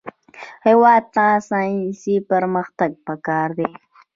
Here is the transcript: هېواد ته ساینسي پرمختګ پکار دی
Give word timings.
هېواد 0.67 1.03
ته 1.15 1.25
ساینسي 1.49 2.15
پرمختګ 2.31 2.91
پکار 3.07 3.47
دی 3.57 3.69